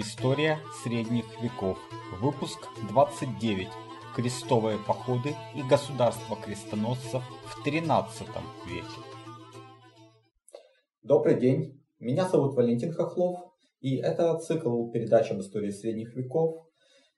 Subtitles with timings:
[0.00, 1.76] История средних веков.
[2.20, 3.66] Выпуск 29.
[4.14, 8.28] Крестовые походы и государство крестоносцев в 13
[8.68, 9.00] веке.
[11.02, 13.40] Добрый день, меня зовут Валентин Хохлов,
[13.80, 16.68] и это цикл передач об истории средних веков,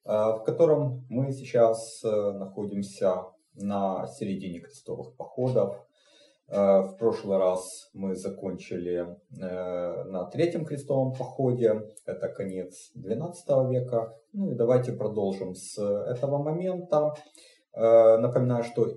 [0.06, 5.86] э, в котором мы сейчас э, находимся на середине крестовых походов,
[6.50, 9.06] в прошлый раз мы закончили
[9.40, 14.12] э, на третьем крестовом походе, это конец XII века.
[14.32, 17.14] Ну и давайте продолжим с этого момента.
[17.72, 18.88] Э, напоминаю, что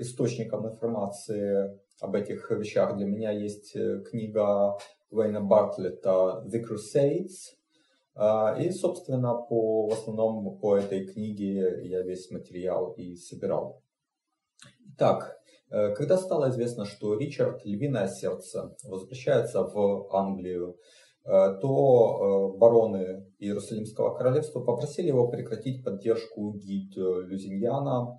[0.00, 3.72] источником информации об этих вещах для меня есть
[4.10, 4.76] книга
[5.10, 7.56] Уэйна Бартлета «The Crusades»,
[8.60, 13.80] и, собственно, по, в основном по этой книге я весь материал и собирал.
[14.92, 15.37] Итак, Э,
[15.70, 20.76] когда стало известно, что Ричард Львиное Сердце возвращается в Англию,
[21.24, 28.18] э, то э, бароны Иерусалимского королевства попросили его прекратить поддержку гид Люзиньяна,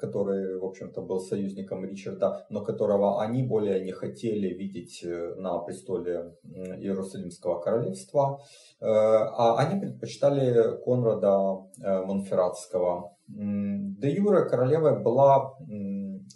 [0.00, 5.04] который, в общем-то, был союзником Ричарда, но которого они более не хотели видеть
[5.36, 8.40] на престоле Иерусалимского королевства,
[8.80, 13.14] а они предпочитали Конрада Монферратского.
[13.28, 15.54] Де Юре королевой была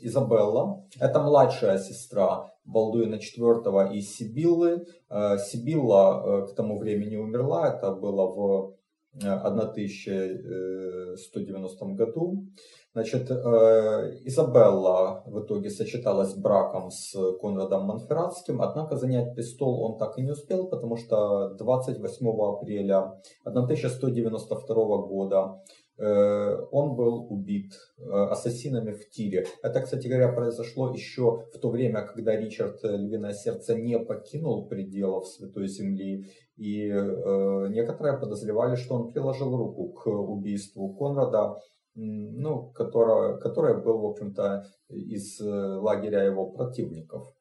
[0.01, 0.85] Изабелла.
[1.01, 4.87] Это младшая сестра Балдуина IV и Сибиллы.
[5.11, 8.77] Э, Сибилла э, к тому времени умерла, это было в
[9.15, 12.47] 1190 э, году.
[12.95, 20.23] Значит, Изабелла в итоге сочеталась браком с Конрадом Монферратским, однако занять престол он так и
[20.23, 23.15] не успел, потому что 28 апреля
[23.45, 25.63] 1192 года
[26.01, 29.47] он был убит э, ассасинами в Тире.
[29.63, 34.69] Это, кстати говоря, произошло еще в то время, когда Ричард э, Львиное Сердце не покинул
[34.69, 36.27] пределов Святой Земли.
[36.57, 41.61] И некоторые подозревали, что он приложил руку к убийству Конрада,
[41.95, 47.33] ну, которое, которое был, в общем-то, из лагеря его противников.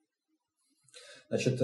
[1.29, 1.59] Значит,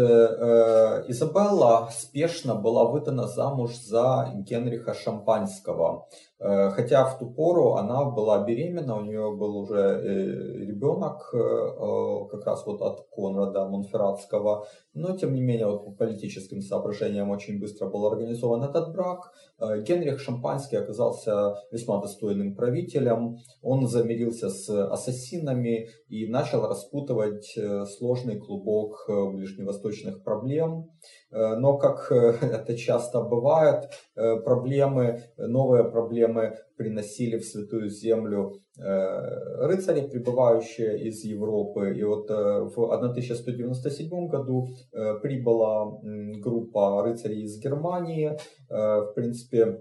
[1.09, 6.07] Изабелла спешно была выдана замуж за Генриха Шампанского.
[6.43, 12.27] Э, хотя в ту пору она была беременна, у нее был уже э, ребенок э,
[12.31, 17.61] как раз вот от Конрада Монферратского, но тем не менее вот по политическим соображениям очень
[17.61, 19.31] быстро был организован этот брак.
[19.59, 27.57] Генрих Шампанский оказался весьма достойным правителем, он замирился с ассасинами и начал распутывать
[27.97, 30.91] сложный клубок ближневосточных проблем.
[31.31, 40.07] Но, как это часто бывает, проблемы, новые проблемы мы приносили в Святую Землю э, рыцари,
[40.07, 41.93] прибывающие из Европы.
[41.97, 45.99] И вот э, в 1197 году э, прибыла
[46.41, 48.37] группа рыцарей из Германии.
[48.69, 49.79] В принципе,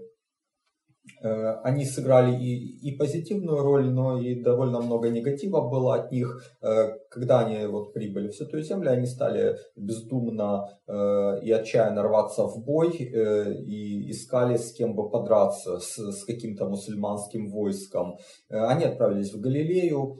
[1.63, 6.41] они сыграли и, и позитивную роль, но и довольно много негатива было от них.
[6.61, 12.43] Э, когда они вот прибыли в Святую Землю, они стали бездумно э, и отчаянно рваться
[12.43, 18.17] в бой и искали с кем бы подраться, с, с каким-то мусульманским войском.
[18.49, 20.17] Они отправились в Галилею,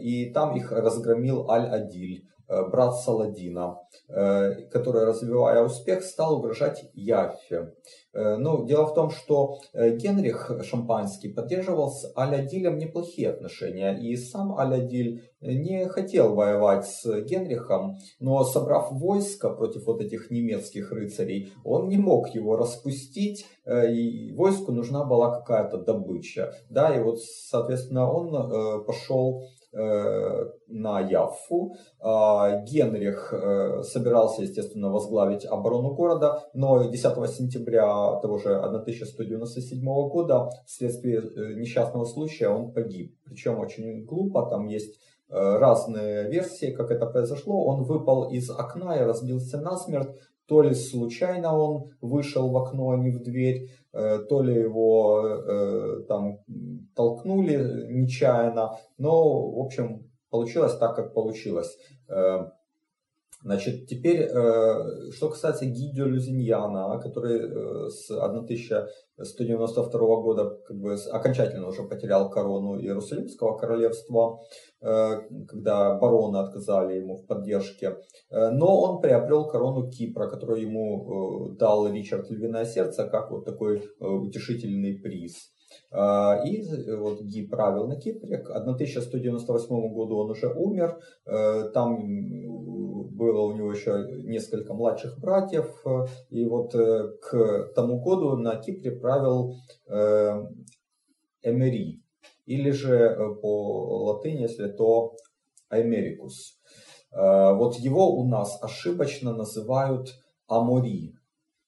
[0.00, 2.24] и там их разгромил Аль-Адиль
[2.70, 3.78] брат Саладина,
[4.08, 7.72] который, развивая успех, стал угрожать Яффе.
[8.12, 14.16] Э, ну, дело в том, что э, Генрих Шампанский поддерживал с Алядилем неплохие отношения, и
[14.16, 21.52] сам Алядиль не хотел воевать с Генрихом, но собрав войско против вот этих немецких рыцарей,
[21.64, 26.52] он не мог его распустить, э, и войску нужна была какая-то добыча.
[26.68, 31.74] Да, и вот, соответственно, он пошел Э, на Яффу.
[32.00, 40.50] А, Генрих э, собирался, естественно, возглавить оборону города, но 10 сентября того же 1197 года
[40.66, 43.14] вследствие э, несчастного случая он погиб.
[43.24, 44.98] Причем очень глупо, там есть
[45.32, 47.64] разные версии, как это произошло.
[47.66, 50.10] Он выпал из окна и разбился насмерть,
[50.50, 55.22] то ли случайно он вышел в окно, а не в дверь, э, то ли его
[55.26, 56.38] э, там
[56.94, 58.78] толкнули нечаянно.
[58.98, 61.76] Но, в общем, получилось так, как получилось.
[63.42, 71.68] Значит, теперь, э, что касается Гидио Люзиньяна, который э, с 1192 года как бы окончательно
[71.68, 74.40] уже потерял корону Иерусалимского королевства,
[74.82, 77.96] э, когда бароны отказали ему в поддержке,
[78.30, 84.98] но он приобрел корону Кипра, которую ему дал Ричард Львиное Сердце, как вот такой утешительный
[84.98, 85.50] приз.
[85.92, 86.62] И
[86.98, 88.38] вот Ги правил на Кипре.
[88.38, 90.98] К 1198 году он уже умер.
[91.72, 91.98] Там
[93.20, 95.84] было у него еще несколько младших братьев.
[96.30, 99.54] И вот к тому году на Кипре правил
[101.42, 102.02] Эмери.
[102.46, 105.14] Или же по латыни, если то
[105.68, 106.58] Америкус.
[107.12, 110.08] Вот его у нас ошибочно называют
[110.48, 111.14] Амори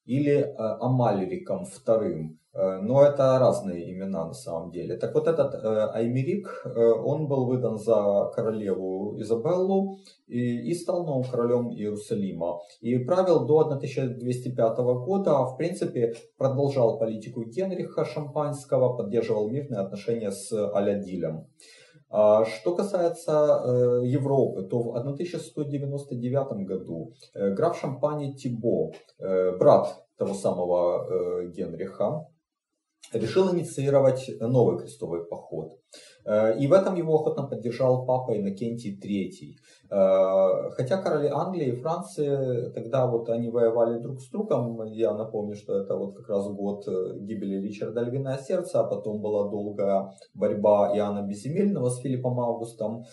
[0.05, 2.39] или э, Амальриком вторым.
[2.55, 4.97] Э, но это разные имена на самом деле.
[4.97, 6.67] Так вот этот э, Аймерик,
[7.05, 12.61] он был выдан за королеву Изабеллу и, и стал новым королем Иерусалима.
[12.81, 20.53] И правил до 1205 года, в принципе продолжал политику Генриха Шампанского, поддерживал мирные отношения с
[20.75, 21.47] Алядилем.
[22.15, 30.05] А что касается э, Европы, то в 1199 году э, граф Шампани Тибо, э, брат
[30.19, 32.29] того самого Генриха,
[33.15, 35.79] решил инициировать новый крестовый поход.
[36.25, 39.57] Э, и в этом его охотно поддержал папа Иннокентий III.
[39.91, 45.55] Э, хотя короли Англии и Франции, тогда вот они воевали друг с другом, я напомню,
[45.55, 50.13] что это вот как раз год э, гибели Ричарда Львиное Сердце, а потом была долгая
[50.35, 53.05] борьба Иоанна Безземельного с Филиппом Августом,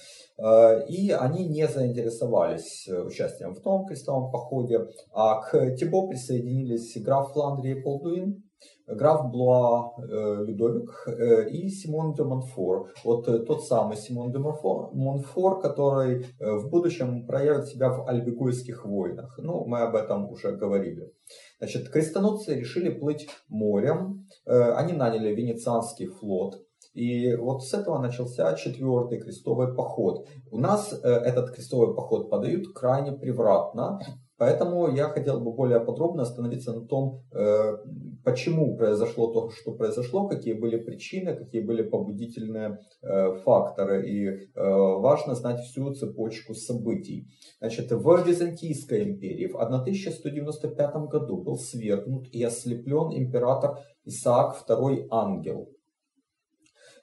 [0.87, 7.77] и они не заинтересовались участием в том крестовом походе, а к Тибо присоединились граф Фландрии
[7.77, 8.48] и Полдуин,
[8.95, 12.91] граф Блуа э, Людовик э, и Симон де Монфор.
[13.03, 19.37] Вот э, тот самый Симон де Монфор, который в будущем проявит себя в альбегойских войнах.
[19.37, 21.11] Ну, мы об этом уже говорили.
[21.59, 24.27] Значит, крестоносцы решили плыть морем.
[24.45, 26.55] Они наняли венецианский флот.
[26.93, 30.27] И вот с этого начался четвертый крестовый поход.
[30.51, 33.99] У нас этот крестовый поход подают крайне превратно.
[34.39, 37.77] Поэтому я хотел бы более подробно остановиться на том, э,
[38.23, 44.09] почему произошло то, что произошло, какие были причины, какие были побудительные э, факторы.
[44.09, 47.27] И э, важно знать всю цепочку событий.
[47.59, 55.67] Значит, в Византийской империи в 1195 году был свергнут и ослеплен император Исаак II Ангел.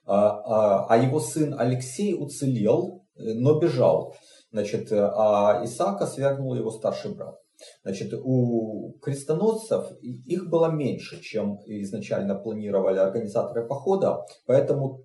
[0.07, 4.15] А, а, а его сын Алексей уцелел, но бежал.
[4.57, 7.39] Значит, э, а Исаака свергнул его старший брат.
[7.83, 15.03] Значит, у крестоносцев их было меньше, чем изначально планировали организаторы похода, поэтому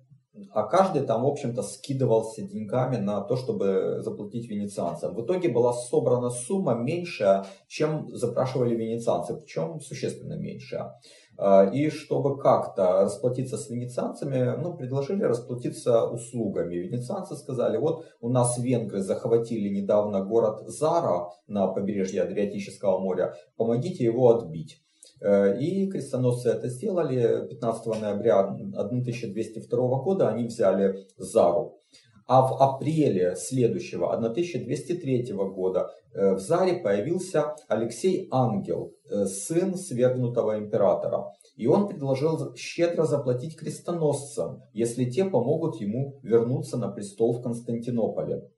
[0.50, 5.14] а каждый там, в общем-то, скидывался деньгами на то, чтобы заплатить венецианцам.
[5.14, 10.92] В итоге была собрана сумма меньше, чем запрашивали венецианцы, причем существенно меньше.
[11.38, 16.76] А, и чтобы как-то расплатиться с венецианцами, ну, предложили расплатиться услугами.
[16.76, 24.04] Венецианцы сказали, вот у нас венгры захватили недавно город Зара на побережье Адриатического моря, помогите
[24.04, 24.82] его отбить.
[25.20, 27.46] Э, и крестоносцы это сделали.
[27.48, 31.81] 15 ноября 1202 года они взяли Зару.
[32.26, 40.58] А в апреле следующего, 1203 года, э, в Заре появился Алексей Ангел, э, сын свергнутого
[40.58, 41.32] императора.
[41.56, 48.48] И он предложил щедро заплатить крестоносцам, если те помогут ему вернуться на престол в Константинополе.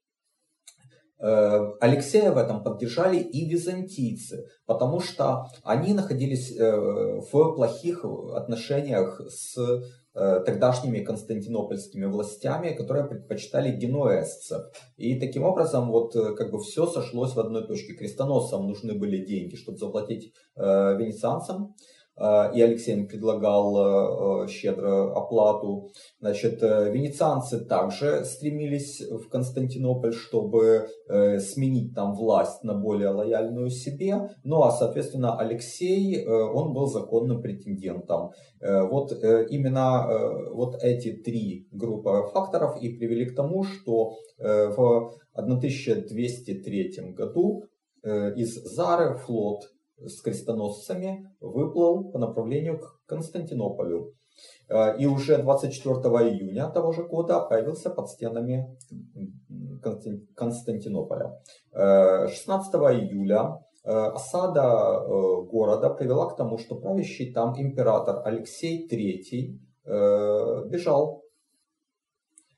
[1.18, 9.56] Э, Алексея в этом поддержали и византийцы, потому что они находились в плохих отношениях с
[10.14, 14.62] тогдашними константинопольскими властями, которые предпочитали генуэзцев.
[14.96, 17.94] И таким образом вот э, как бы все сошлось в одной точке.
[17.94, 20.62] Крестоносцам нужны были деньги, чтобы заплатить э,
[20.96, 21.74] венецианцам.
[22.16, 25.90] Э, и Алексей предлагал щедро оплату.
[26.20, 30.88] Значит, венецианцы также стремились в Константинополь, чтобы
[31.38, 34.30] сменить там власть на более лояльную себе.
[34.42, 38.32] Ну а, соответственно, Алексей, он был законным претендентом.
[38.60, 39.12] Вот
[39.50, 40.06] именно
[40.52, 47.64] вот эти три группы факторов и привели к тому, что в 1203 году
[48.04, 54.14] из Зары флот с крестоносцами выплыл по направлению к Константинополю.
[54.68, 58.76] Э, и уже 24 июня того же года появился под стенами
[60.34, 61.40] Константинополя.
[61.72, 65.00] 16 э, июля э, осада
[65.50, 69.58] города привела к тому, что правящий там император Алексей III
[70.70, 71.23] бежал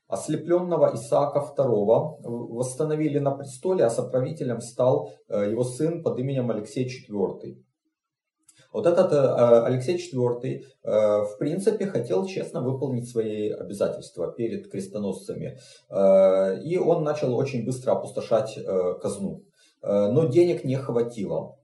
[0.07, 6.85] Ослепленного Исаака II восстановили на престоле, а соправителем стал э, его сын под именем Алексей
[6.85, 7.57] IV.
[8.71, 15.59] Вот этот э, Алексей IV, э, в принципе, хотел честно выполнить свои обязательства перед крестоносцами.
[16.63, 18.57] И он начал очень быстро опустошать
[19.01, 19.43] казну.
[19.81, 21.57] Но денег не хватило.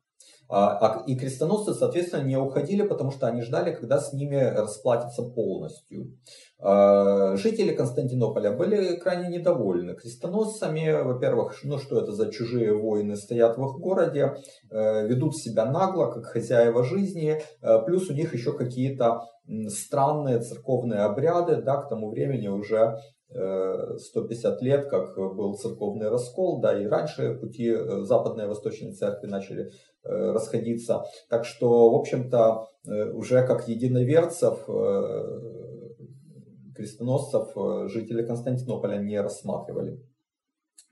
[0.50, 6.18] А, и крестоносцы, соответственно, не уходили, потому что они ждали, когда с ними расплатятся полностью.
[6.60, 11.04] А, жители Константинополя были крайне недовольны крестоносцами.
[11.04, 14.36] Во-первых, ну что это за чужие воины стоят в их городе,
[14.70, 19.22] э, ведут себя нагло, как хозяева жизни, э, плюс у них еще какие-то
[19.68, 22.98] странные церковные обряды, да, к тому времени уже
[23.30, 29.28] 150 э, лет, как был церковный раскол, да, и раньше пути западной и восточной церкви
[29.28, 29.72] начали
[30.04, 31.04] расходиться.
[31.30, 32.68] Так что, в общем-то,
[33.14, 34.68] уже как единоверцев
[36.76, 40.00] крестоносцев э, жители Константинополя не рассматривали.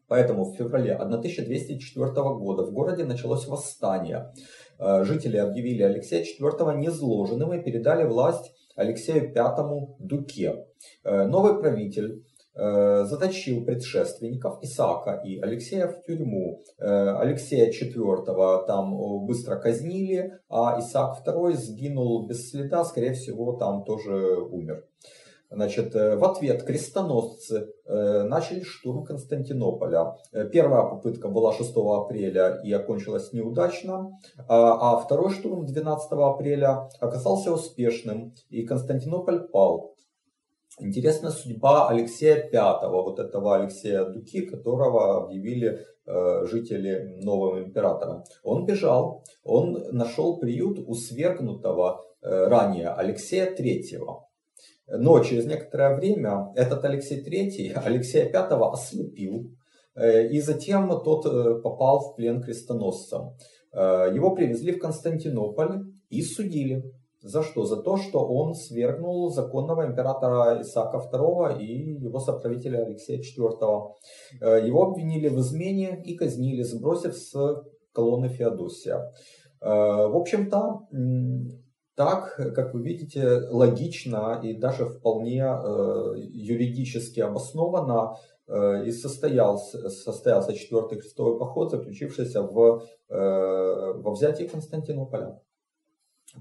[0.08, 4.32] Поэтому в феврале 1204 года в городе началось восстание.
[4.80, 10.65] Э, жители объявили Алексея IV незложенным и передали власть Алексею V Дуке.
[11.03, 16.63] Э, новый правитель заточил предшественников Исаака и Алексея в тюрьму.
[16.77, 24.38] Алексея IV там быстро казнили, а Исаак II сгинул без следа, скорее всего, там тоже
[24.38, 24.84] умер.
[25.51, 30.15] Значит, э, в ответ крестоносцы э, начали штурм Константинополя.
[30.31, 34.17] Э, первая попытка была 6 апреля и окончилась неудачно,
[34.48, 39.93] а, а второй штурм 12 апреля оказался успешным, и Константинополь пал.
[40.82, 45.86] Интересна судьба Алексея V, вот этого Алексея Дуки, которого объявили
[46.50, 48.24] жители новым императором.
[48.44, 54.00] Он бежал, он нашел приют у свергнутого ранее Алексея III.
[54.98, 59.52] Но через некоторое время этот Алексей III Алексея V ослепил,
[59.96, 63.38] э, и затем тот э, попал в плен крестоносцам.
[63.74, 66.84] Э, его привезли в Константинополь и судили.
[67.22, 67.66] За что?
[67.66, 73.94] За то, что он свергнул законного императора Исаака II и его соправителя Алексея IV.
[74.66, 77.63] Его обвинили в измене и казнили, сбросив с
[77.94, 79.13] колонны Феодосия.
[79.60, 80.88] В общем-то,
[81.96, 88.16] так, как вы видите, логично и даже вполне э, юридически обоснованно
[88.48, 95.42] э, и состоялся, состоялся четвертый крестовый поход, заключившийся в, э, во взятии Константинополя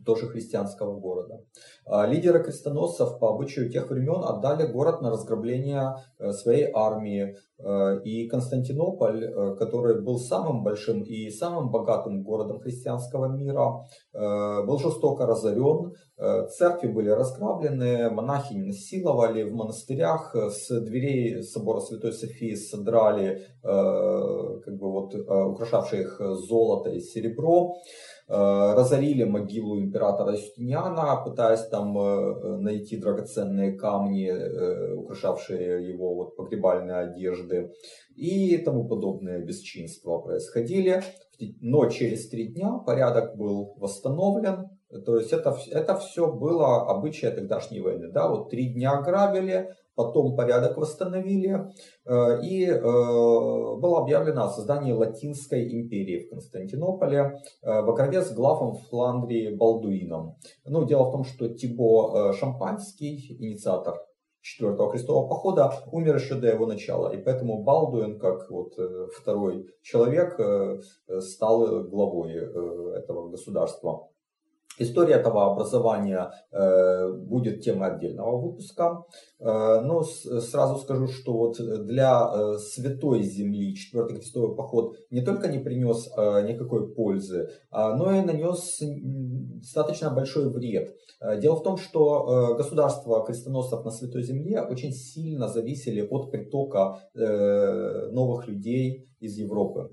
[0.04, 1.44] тоже христианского города.
[1.84, 7.36] А лидеры крестоносцев по обычаю тех времен отдали город на разграбление э, своей армии.
[7.62, 14.78] Э, и Константинополь, э, который был самым большим и самым богатым городом христианского мира, был
[14.78, 15.92] жестоко разорен.
[16.58, 24.90] Церкви были разграблены, монахи насиловали в монастырях, с дверей собора Святой Софии содрали как бы
[24.90, 27.74] вот, украшавшие их золото и серебро.
[28.32, 36.36] Э, разорили могилу императора Юстиниана, пытаясь там э, найти драгоценные камни, э, украшавшие его вот
[36.36, 37.49] погребальные одежды
[38.14, 41.02] и тому подобные бесчинства происходили.
[41.60, 44.68] Но через три дня порядок был восстановлен,
[45.06, 48.08] то есть это, это все было обычай тогдашней войны.
[48.12, 48.28] Да?
[48.28, 51.68] Вот три дня грабили, потом порядок восстановили,
[52.06, 57.18] э, и э, было объявлено о создании Латинской империи в Константинополе
[57.62, 60.36] э, во главе с главом Фландрии Балдуином.
[60.64, 63.94] Ну, дело в том, что Тибо Шампанский, инициатор
[64.40, 67.12] четвертого крестового похода, умер еще до его начала.
[67.12, 68.74] И поэтому Балдуин, как вот
[69.14, 70.40] второй человек,
[71.20, 74.08] стал главой этого государства.
[74.80, 79.04] История этого образования э, будет темой отдельного выпуска.
[79.38, 85.48] Э, но сразу скажу, что вот для э, Святой Земли четвертый крестовый поход не только
[85.48, 86.06] не принес
[86.46, 88.80] никакой пользы, э, но и нанес
[89.60, 90.96] достаточно большой вред.
[91.42, 98.48] Дело в том, что государства крестоносцев на Святой Земле очень сильно зависели от притока новых
[98.48, 99.90] людей из Европы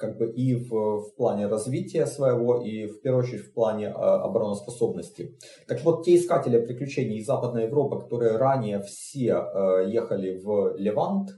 [0.00, 3.90] как бы и в, в плане развития своего, и в первую очередь в плане э,
[3.90, 5.36] обороноспособности.
[5.68, 11.30] Так вот, те искатели приключений из Западной Европы, которые ранее все э, ехали в Левант,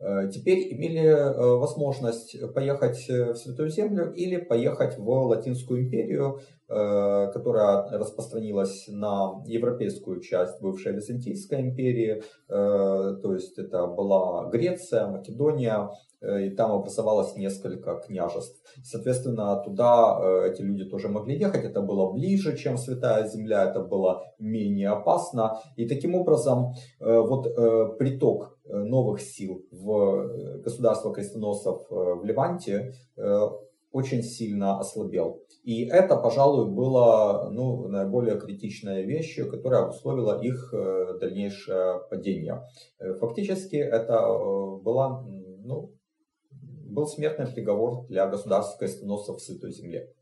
[0.00, 7.30] э, теперь имели э, возможность поехать в Святую Землю или поехать в Латинскую империю, э,
[7.32, 16.07] которая распространилась на европейскую часть бывшей Византийской империи, то есть это была Греция, Македония, Э,
[16.20, 18.60] и там образовалось несколько княжеств.
[18.82, 23.80] Соответственно, туда э, эти люди тоже могли ехать, это было ближе, чем Святая Земля, это
[23.80, 25.60] было менее опасно.
[25.76, 27.46] И таким образом, э, вот
[27.98, 32.92] приток новых сил в государство крестоносцев в Ливанте
[33.92, 35.42] очень сильно ослабел.
[35.64, 40.74] И это, пожалуй, было ну, наиболее критичной вещью, которая обусловила их
[41.18, 42.62] дальнейшее падение.
[43.20, 44.20] Фактически это
[44.82, 45.24] была
[45.68, 45.97] ну,
[46.88, 50.12] был смертный приговор для государств крестоносцев в Святой Земле.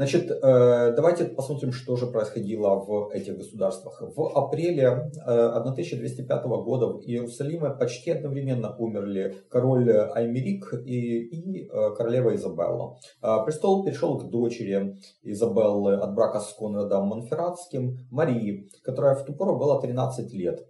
[0.00, 4.02] Значит, э, давайте посмотрим, что же происходило в этих государствах.
[4.16, 11.90] В апреле 1205 э, года в Иерусалиме почти одновременно умерли король Аймерик и, и э,
[11.98, 12.96] королева Изабелла.
[13.44, 19.58] Престол перешел к дочери Изабеллы от брака с Конрадом Монферратским, Марии, которая в ту пору
[19.58, 20.66] была 13 лет.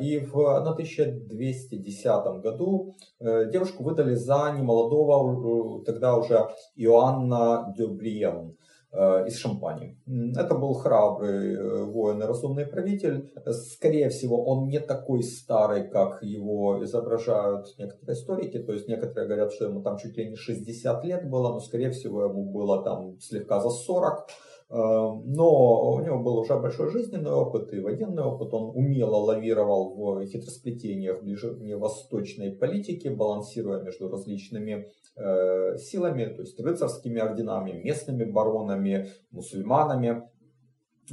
[0.00, 8.56] И в 1210 году девушку выдали за немолодого тогда уже Иоанна Дюбриен.
[8.90, 9.98] Э, из Шампани.
[10.34, 13.30] Это был храбрый э, воин и разумный правитель.
[13.44, 18.58] Скорее всего, он не такой старый, как его изображают некоторые историки.
[18.58, 21.90] То есть некоторые говорят, что ему там чуть ли не 60 лет было, но скорее
[21.90, 24.26] всего ему было там слегка за 40.
[24.70, 28.52] Эм, но у него был уже большой жизненный опыт и военный опыт.
[28.52, 37.18] Он умело лавировал в хитросплетениях ближневосточной политики, балансируя между различными э, силами, то есть рыцарскими
[37.18, 40.28] орденами, местными баронами, мусульманами.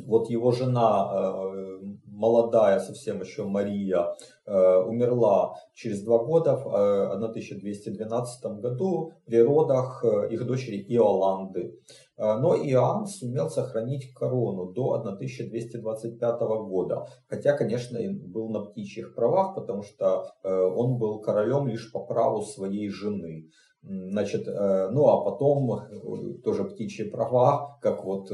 [0.05, 1.79] Вот его жена, э,
[2.15, 10.45] молодая совсем еще Мария, э, умерла через два года в 1212 году при родах их
[10.45, 11.79] дочери Иоланды.
[12.17, 17.07] Но Иоанн сумел сохранить корону до 1225 года.
[17.27, 18.00] Хотя, конечно,
[18.36, 23.50] был на птичьих правах, потому что э, он был королем лишь по праву своей жены.
[23.84, 28.31] Значит, э, ну а потом э, тоже птичьи права, как вот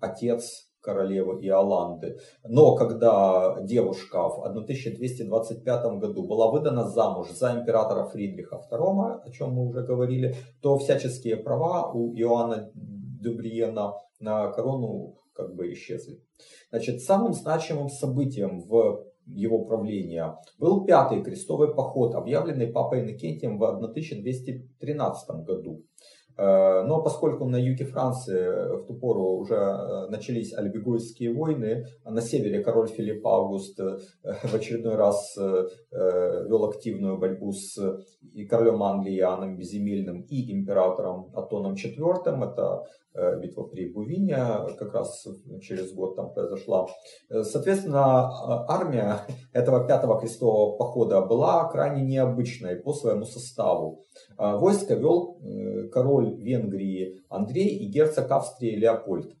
[0.00, 2.18] отец королевы Иоланды.
[2.44, 9.54] Но когда девушка в 1225 году была выдана замуж за императора Фридриха II, о чем
[9.54, 16.20] мы уже говорили, то всяческие права у Иоанна Дюбриена на корону как бы исчезли.
[16.70, 23.64] Значит, самым значимым событием в его правления был пятый крестовый поход, объявленный папой Иннокентием в
[23.64, 25.82] 1213 году.
[26.36, 31.86] Э, но поскольку на юге Франции э, в ту пору уже э, начались альбегойские войны,
[32.02, 33.78] а на севере король Филипп Август
[34.24, 37.78] в очередной раз вел активную борьбу с
[38.32, 42.84] и королем Англии Иоанном Безземельным и императором Атоном IV, это
[43.40, 44.36] битва при Бувине,
[44.78, 45.26] как раз
[45.60, 46.86] через год там произошла.
[47.28, 49.20] Соответственно, армия
[49.52, 54.06] этого пятого крестового похода была крайне необычной по своему составу.
[54.38, 55.38] Войско вел
[55.92, 59.36] король король Венгрии Андрей и герцог Австрии Леопольд.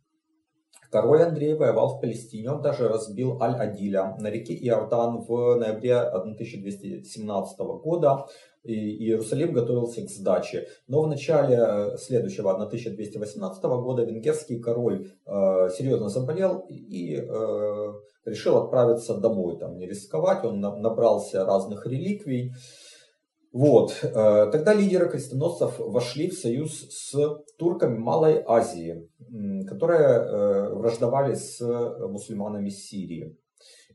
[0.90, 7.58] Король Андрей воевал в Палестине, он даже разбил Аль-Адиля на реке Иордан в ноябре 1217
[7.82, 8.26] года.
[8.64, 8.72] И
[9.04, 10.66] Иерусалим готовился к сдаче.
[10.88, 17.92] Но в начале э, следующего 1218 года венгерский король э, серьезно заболел и э,
[18.24, 20.44] решил отправиться домой, там не рисковать.
[20.44, 22.52] Он набрался разных реликвий.
[23.52, 23.94] Вот.
[24.00, 27.14] Тогда лидеры крестоносцев вошли в союз с
[27.56, 29.08] турками Малой Азии,
[29.68, 33.36] которые враждовали с мусульманами Сирии.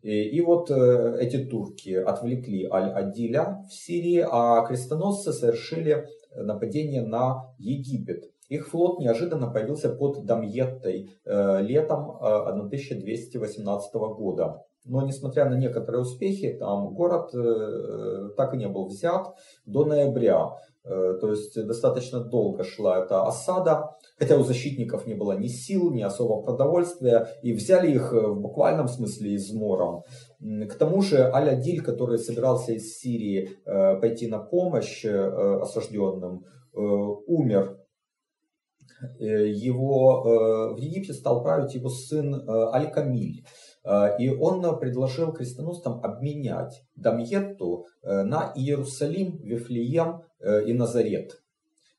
[0.02, 7.54] И, и вот э, эти турки отвлекли Аль-Адиля в Сирии, а крестоносцы совершили нападение на
[7.58, 8.26] Египет.
[8.50, 14.64] Их флот неожиданно появился под Дамьеттой летом 1218 года.
[14.86, 19.36] Но несмотря на некоторые успехи, там город э, так и не был взят
[19.66, 20.50] до ноября.
[20.86, 25.92] Э, то есть достаточно долго шла эта осада, хотя у защитников не было ни сил,
[25.92, 30.04] ни особого продовольствия, и взяли их э, в буквальном смысле измором.
[30.40, 37.78] К тому же Аль-Адиль, который собирался из Сирии э, пойти на помощь осажденным, умер
[39.20, 43.44] его в Египте стал править его сын Аль-Камиль.
[43.84, 51.42] Э, и он предложил крестоносцам обменять Дамьетту э, на Иерусалим, Вифлеем э, и Назарет.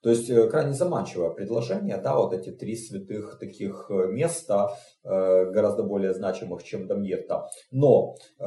[0.02, 4.70] То есть крайне заманчивое предложение, да, вот эти три святых таких места,
[5.02, 7.48] гораздо более значимых, чем Дамьетта.
[7.70, 8.44] Но э,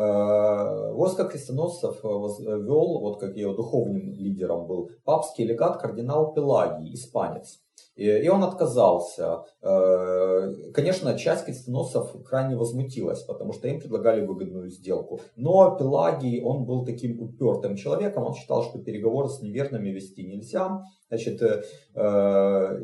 [0.93, 7.59] войско крестоносцев вел, вот как его духовным лидером был, папский легат кардинал Пелагий, испанец.
[7.95, 9.43] И он отказался.
[9.61, 15.21] Э, конечно, часть крестоносцев крайне возмутилась, потому что им предлагали выгодную сделку.
[15.35, 20.81] Но Пелагий, он был таким упертым человеком, он считал, что переговоры с неверными вести нельзя.
[21.09, 22.79] Значит, э,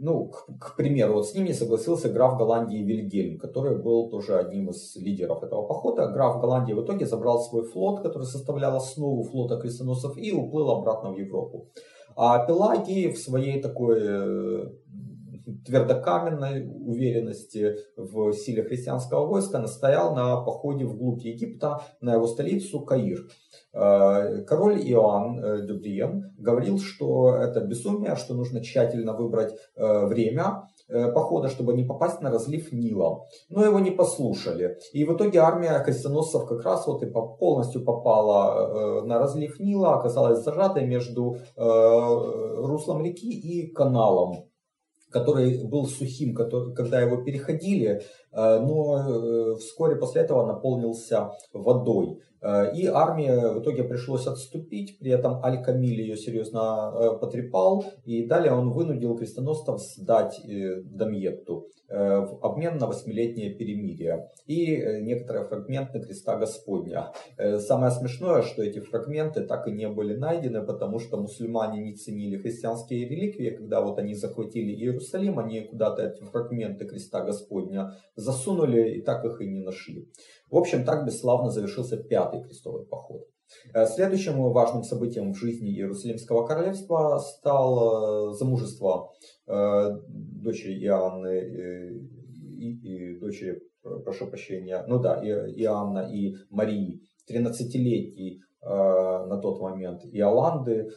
[0.00, 4.38] ну, к, к примеру, вот с ним не согласился граф Голландии Вильгельм, который был тоже
[4.38, 6.08] одним из лидеров этого похода.
[6.08, 11.12] Граф Голландии в итоге забрал свой флот, который составлял основу флота крестоносцев, и уплыл обратно
[11.12, 11.68] в Европу.
[12.16, 14.70] А Пелагий в своей такой э,
[15.64, 23.18] твердокаменной уверенности в силе христианского войска настоял на походе вглубь Египта, на его столицу Каир.
[23.72, 30.68] Э, король Иоанн э, Дюбриен говорил, что это безумие, что нужно тщательно выбрать э, время
[31.14, 33.26] похода, чтобы не попасть на разлив Нила.
[33.50, 34.78] Но его не послушали.
[34.94, 40.42] И в итоге армия крестоносцев как раз вот и полностью попала на разлив Нила, оказалась
[40.42, 44.47] зажатой между руслом реки и каналом
[45.10, 52.20] который был сухим, который, когда его переходили, но вскоре после этого наполнился водой.
[52.40, 58.26] Э, и армии в итоге пришлось отступить, при этом Аль-Камиль ее серьезно э, потрепал, и
[58.26, 66.00] далее он вынудил крестоносцев сдать э, Дамьетту в обмен на восьмилетнее перемирие и некоторые фрагменты
[66.00, 67.14] креста Господня.
[67.60, 72.36] Самое смешное, что эти фрагменты так и не были найдены, потому что мусульмане не ценили
[72.36, 79.02] христианские реликвии, когда вот они захватили Иерусалим, они куда-то эти фрагменты креста Господня засунули и
[79.02, 80.08] так их и не нашли.
[80.50, 83.26] В общем, так бесславно завершился пятый крестовый поход.
[83.72, 89.12] Э, следующим важным событием в жизни Иерусалимского королевства стало замужество
[89.46, 92.02] э, дочери Иоанны
[92.58, 97.00] и, и дочери, прошу прощения, ну да, Иоанна и Марии,
[97.30, 100.90] 13-летней э, на тот момент Иоланды,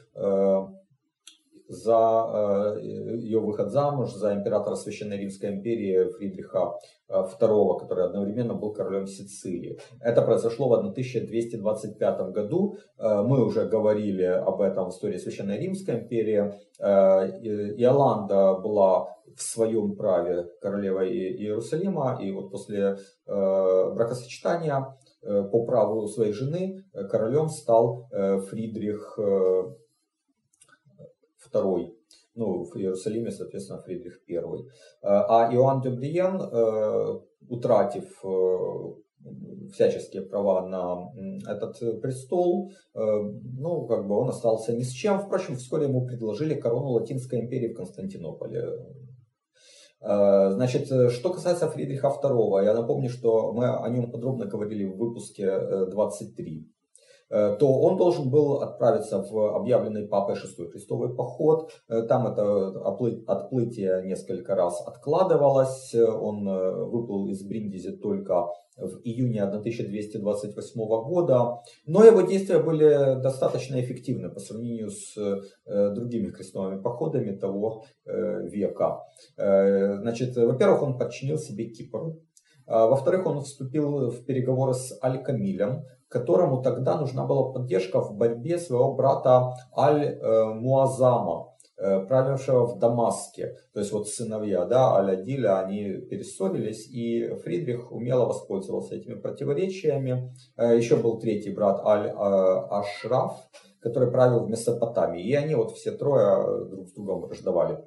[1.72, 2.82] за э,
[3.18, 6.78] ее выход замуж за императора Священной Римской империи Фридриха
[7.10, 9.80] II, э, который одновременно был королем Сицилии.
[10.02, 12.76] Это произошло в 1225 году.
[12.98, 16.54] Э, мы уже говорили об этом в истории Священной Римской империи.
[16.80, 26.84] Иоланда была в своем праве королевой Иерусалима, и вот после бракосочетания по праву своей жены
[27.12, 28.10] королем стал
[28.50, 29.20] Фридрих
[31.54, 31.94] II,
[32.36, 34.36] ну, в Иерусалиме, соответственно, Фридрих I.
[34.36, 34.42] Э,
[35.02, 41.12] а Иоанн Дюбриен, э, утратив э, всяческие права на
[41.48, 45.20] этот престол, ну, как бы он остался ни с чем.
[45.20, 48.64] Впрочем, вскоре ему предложили корону Латинской империи в Константинополе.
[50.00, 55.86] Значит, что касается Фридриха II, я напомню, что мы о нем подробно говорили в выпуске
[55.92, 56.68] 23.
[57.32, 61.72] Э, то он должен был отправиться в объявленный Папой шестой крестовый поход.
[61.88, 62.86] Э, там это
[63.28, 65.96] отплытие несколько раз откладывалось.
[65.96, 73.80] Он э, выплыл из Бриндизи только в июне 1228 года, но его действия были достаточно
[73.80, 75.14] эффективны по сравнению с
[75.66, 79.02] другими крестовыми походами того века.
[79.36, 82.16] Значит, во-первых, он подчинил себе Кипр,
[82.72, 88.94] во-вторых, он вступил в переговоры с Аль-Камилем, которому тогда нужна была поддержка в борьбе своего
[88.94, 93.56] брата Аль-Муазама, э, правившего в Дамаске.
[93.74, 100.36] То есть вот сыновья да, Аль-Адиля, они перессорились, и Фридрих умело воспользовался этими противоречиями.
[100.58, 103.34] Э, еще был третий брат Аль-Ашраф,
[103.80, 105.24] который правил в Месопотамии.
[105.24, 107.80] И они вот все трое друг с другом враждовали.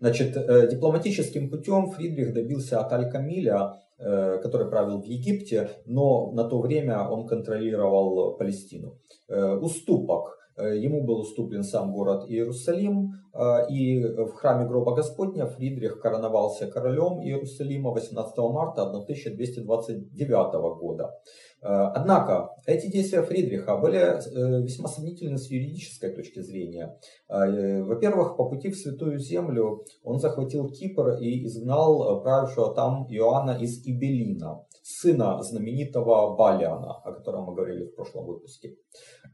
[0.00, 6.44] Значит, э, дипломатическим путем Фридрих добился от Аль-Камиля Э, который правил в Египте, но на
[6.44, 8.98] то время он контролировал Палестину.
[9.28, 10.38] Э, уступок.
[10.56, 13.12] Э, ему был уступлен сам город Иерусалим,
[13.70, 21.12] и в храме гроба Господня Фридрих короновался королем Иерусалима 18 марта 1229 года.
[21.62, 26.98] Э, однако, эти действия Фридриха были э, весьма сомнительны с юридической точки зрения.
[27.28, 33.58] Э, во-первых, по пути в Святую Землю он захватил Кипр и изгнал правившего там Иоанна
[33.60, 34.64] из Ибелина,
[34.98, 38.76] сына знаменитого Балиана, о котором мы говорили в прошлом выпуске.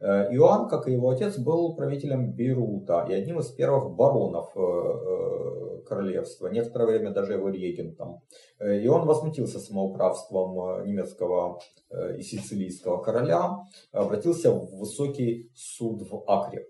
[0.01, 4.53] Иоанн, как и его отец, был правителем Бейрута и одним из первых баронов
[5.87, 8.23] королевства, некоторое время даже его регентом.
[8.61, 11.59] И он возмутился самоуправством немецкого
[12.19, 13.59] и сицилийского короля,
[13.93, 16.67] обратился в высокий суд в Акре.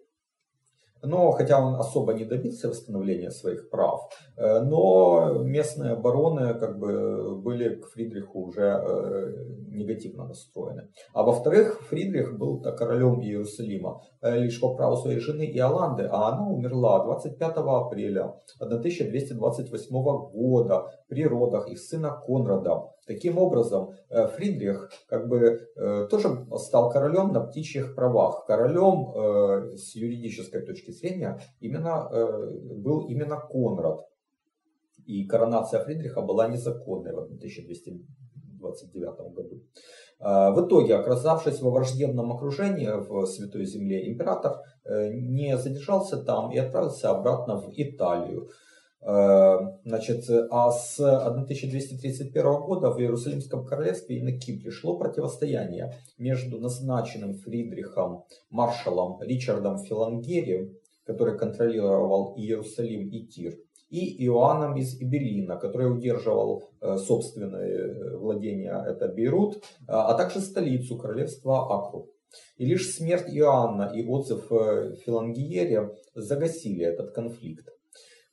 [1.02, 7.36] Но, хотя он особо не добился восстановления своих прав, э, но местные бароны как бы
[7.36, 9.34] были к Фридриху уже э,
[9.68, 10.88] негативно настроены.
[11.12, 16.48] А во-вторых, Фридрих был королем Иерусалима э, лишь по праву своей жены Иоланды, а она
[16.48, 19.96] умерла 25 апреля 1228
[20.32, 22.82] года при родах их сына Конрада.
[23.06, 28.44] Таким образом, э, Фридрих как бы э, тоже стал королем на птичьих правах.
[28.46, 34.00] Королем э, с юридической точки зрения именно, был именно Конрад.
[35.06, 39.62] И коронация Фридриха была незаконной в 1229 году.
[40.18, 47.10] В итоге, оказавшись во враждебном окружении в Святой Земле, император не задержался там и отправился
[47.10, 48.48] обратно в Италию.
[49.00, 57.34] Значит, а с 1231 года в Иерусалимском королевстве и на Кипре шло противостояние между назначенным
[57.34, 63.54] Фридрихом маршалом Ричардом Филангерием, который контролировал Иерусалим и Тир,
[63.88, 70.40] и Иоанном из Ибелина, который удерживал э, собственное э, владение, это Бейрут, а, а также
[70.40, 72.10] столицу королевства Акру.
[72.56, 77.68] И лишь смерть Иоанна и отзыв э, Филангиере загасили этот конфликт.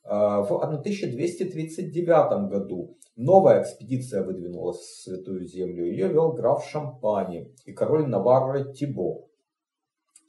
[0.04, 5.86] А, в 1239 году новая экспедиция выдвинулась в Святую Землю.
[5.86, 9.26] Ее вел граф Шампани и король Наварры Тибо.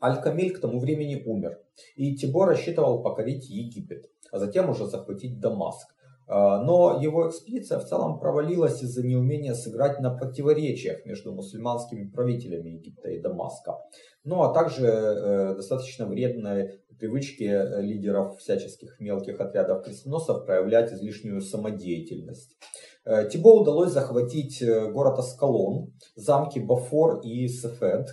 [0.02, 1.60] Аль-Камиль к тому времени умер,
[1.96, 5.95] и Тибо рассчитывал покорить Египет а затем уже захватить Дамаск.
[6.28, 12.70] А, но его экспедиция в целом провалилась из-за неумения сыграть на противоречиях между мусульманскими правителями
[12.72, 13.78] Египта и Дамаска.
[14.24, 17.44] Ну а также э, достаточно вредной привычки
[17.82, 22.58] лидеров всяческих мелких отрядов крестоносцев проявлять излишнюю самодеятельность.
[23.06, 28.08] Э, Тибо удалось захватить э, город Аскалон, замки Бафор и Сефед.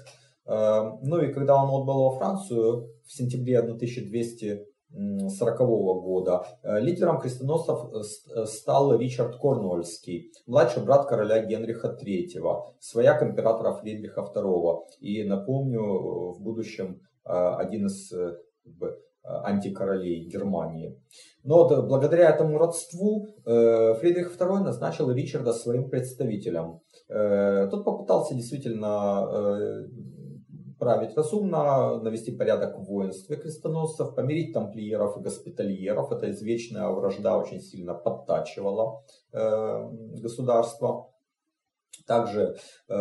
[0.44, 5.58] Ну и когда он отбыл во Францию в сентябре 1200 1940
[6.02, 6.44] года.
[6.62, 13.72] Э, лидером крестоносцев э, э, стал Ричард Корнуольский, младший брат короля Генриха III, свояк императора
[13.74, 14.80] Фридриха II.
[15.00, 18.12] И напомню, в будущем один из
[19.22, 21.00] антикоролей Германии.
[21.44, 26.80] Но благодаря этому родству Фридрих II назначил Ричарда своим представителем.
[27.06, 29.86] Тот попытался действительно
[30.82, 36.10] править разумно, навести порядок в воинстве крестоносцев, помирить тамплиеров и госпитальеров.
[36.10, 39.88] Это извечная вражда очень сильно подтачивала э,
[40.20, 41.11] государство.
[42.06, 42.56] Также
[42.88, 42.94] э,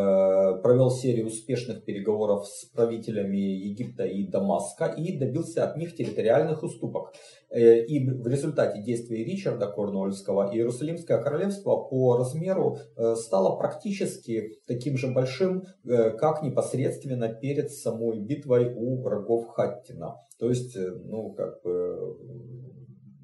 [0.62, 7.14] провел серию успешных переговоров с правителями Египта и Дамаска и добился от них территориальных уступок.
[7.50, 14.98] Э, и в результате действий Ричарда Корнуольского Иерусалимское королевство по размеру э, стало практически таким
[14.98, 20.16] же большим, э, как непосредственно перед самой битвой у врагов Хаттина.
[20.40, 22.18] То есть, э, ну, как бы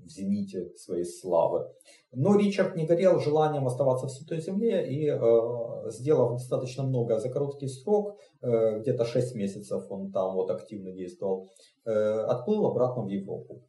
[0.07, 1.67] в зените своей славы.
[2.11, 7.29] Но Ричард не горел желанием оставаться в Святой Земле и, э, сделав достаточно много за
[7.29, 11.49] короткий срок, э, где-то 6 месяцев он там вот активно действовал,
[11.85, 13.63] э, отплыл обратно в Европу.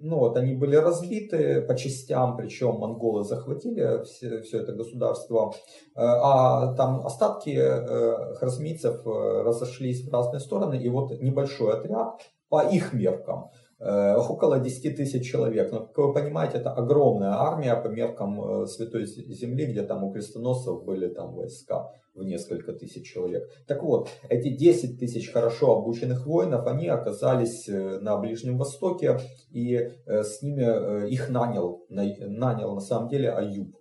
[0.00, 6.00] ну вот они были разбиты по частям, причем монголы захватили все, все это государство, э,
[6.00, 12.62] а там остатки э, хразмийцев э, разошлись в разные стороны, и вот небольшой отряд по
[12.62, 15.72] их меркам около 10 тысяч человек.
[15.72, 20.84] Но, как вы понимаете, это огромная армия по меркам Святой Земли, где там у крестоносцев
[20.84, 23.50] были там войска в несколько тысяч человек.
[23.66, 29.18] Так вот, эти 10 тысяч хорошо обученных воинов, они оказались э, на Ближнем Востоке,
[29.50, 33.76] и э, с ними э, их нанял, нанял на самом деле Аюб.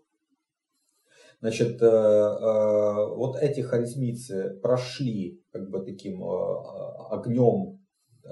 [1.41, 7.78] Значит, вот эти харизмийцы прошли как бы таким огнем Э,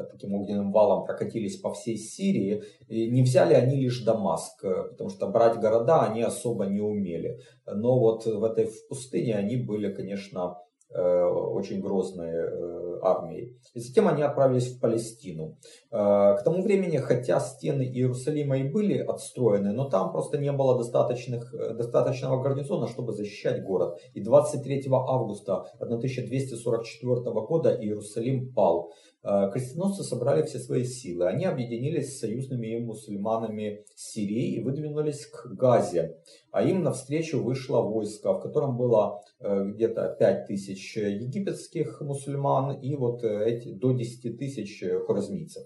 [0.05, 5.09] таким огненным валом прокатились по всей Сирии, и не взяли они лишь Дамаск, э, потому
[5.09, 7.39] что брать города они особо не умели.
[7.65, 10.57] Но вот в этой в пустыне они были, конечно,
[10.89, 13.57] э, очень грозные армией.
[13.73, 15.57] И затем они отправились в Палестину.
[15.91, 21.53] К тому времени, хотя стены Иерусалима и были отстроены, но там просто не было достаточных,
[21.77, 23.99] достаточного гарнизона, чтобы защищать город.
[24.13, 28.91] И 23 августа 1244 года Иерусалим пал.
[29.27, 31.27] Э, крестоносцы собрали все свои силы.
[31.27, 36.17] Они объединились с союзными мусульманами Сирии и выдвинулись к Газе.
[36.51, 42.95] А им навстречу вышло войско, в котором было э, где-то 5 тысяч египетских мусульман и
[42.95, 45.63] вот э, эти, до 10 тысяч хорезмийцев.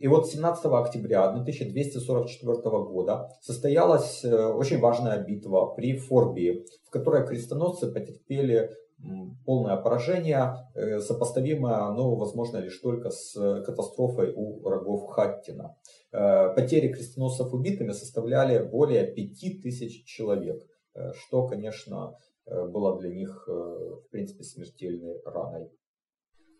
[0.00, 2.52] И вот 17 октября 1244
[2.84, 8.70] года состоялась очень важная битва при Форбии, в которой крестоносцы потерпели
[9.44, 13.34] полное поражение, э, сопоставимое, ну, возможно, лишь только с
[13.64, 15.76] катастрофой у врагов Хаттина.
[16.12, 20.62] Э, потери крестоносцев убитыми составляли более 5000 человек,
[21.14, 25.70] что, конечно, было для них, в принципе, смертельной раной.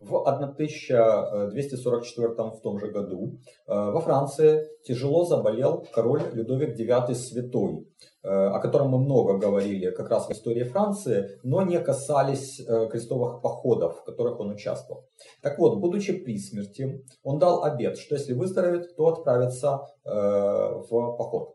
[0.02, 3.38] В 1244 в том же году
[3.68, 7.86] э, во Франции тяжело заболел король Людовик IX Святой,
[8.24, 12.88] э, о котором мы много говорили как раз в истории Франции, но не касались э,
[12.90, 15.06] крестовых походов, в которых он участвовал.
[15.40, 21.54] Так вот, будучи при смерти, он дал обет, что если выздоровеет, то отправится в поход.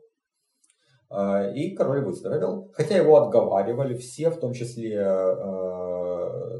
[1.55, 4.97] И король выздоровел, хотя его отговаривали все, в том числе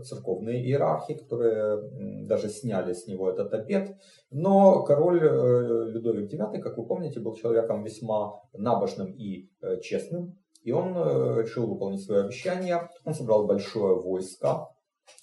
[0.03, 3.95] церковные иерархи, которые даже сняли с него этот обет.
[4.31, 10.37] Но король э, Людовик IX, как вы помните, был человеком весьма набожным и э, честным.
[10.63, 12.89] И он э, решил выполнить свое обещание.
[13.05, 14.67] Он собрал большое войско.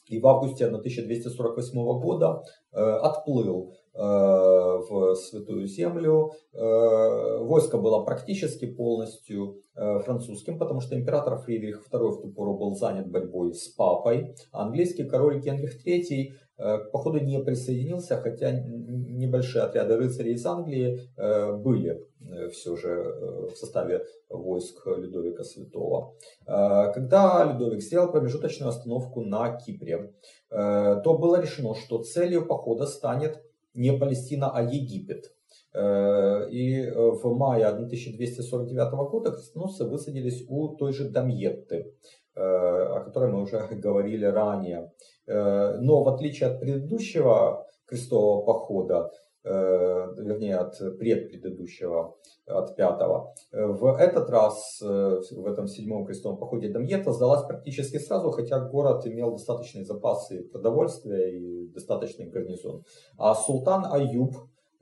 [0.06, 6.32] И в августе 1248 года отплыл в Святую Землю.
[6.52, 12.76] Войско было практически полностью Э, французским, потому что император Фридрих II в ту пору был
[12.76, 14.36] занят борьбой с папой.
[14.52, 21.00] А английский король Генрих III э, походу не присоединился, хотя небольшие отряды рыцарей из Англии
[21.16, 22.06] э, были
[22.52, 26.14] все же в составе войск Людовика Святого.
[26.46, 30.14] Когда Людовик сделал промежуточную остановку на Кипре,
[30.48, 35.34] то было решено, что целью похода станет не Палестина, а Египет.
[35.74, 41.92] Э, и э, в мае 1249 года крестоносцы высадились у той же Дамьетты,
[42.36, 44.92] э, о которой мы уже говорили ранее.
[45.26, 49.10] Но в отличие от предыдущего крестового похода,
[49.44, 53.34] вернее от предпредыдущего, от пятого.
[53.52, 59.32] В этот раз, в этом седьмом крестовом походе Дамьета сдалась практически сразу, хотя город имел
[59.32, 62.84] достаточные запасы продовольствия и достаточный гарнизон.
[63.18, 64.34] А султан Аюб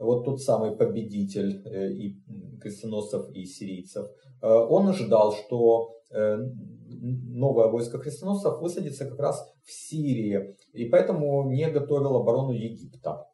[0.02, 2.16] вот тот самый победитель э, и
[2.60, 4.06] крестоносцев, и сирийцев,
[4.42, 6.38] э, он ожидал, что э,
[6.88, 13.26] новое войско крестоносцев высадится как раз в Сирии, и поэтому не готовил оборону Египта.